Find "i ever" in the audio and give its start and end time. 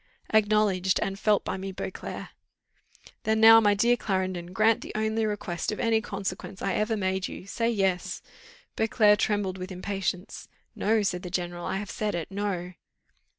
6.59-6.97